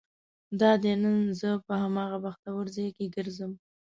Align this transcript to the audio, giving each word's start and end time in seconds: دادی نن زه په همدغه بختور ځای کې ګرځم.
دادی 0.59 0.93
نن 1.03 1.19
زه 1.39 1.49
په 1.65 1.73
همدغه 1.81 2.17
بختور 2.25 2.65
ځای 2.75 2.89
کې 2.97 3.05
ګرځم. 3.15 3.51